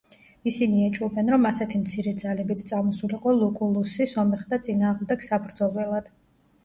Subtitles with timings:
[0.51, 6.11] ისინი ეჭვობენ, რომ ასეთი მცირე ძალებით წამოსულიყო ლუკულუსი სომეხთა წინააღმდეგ საბრძოლველად.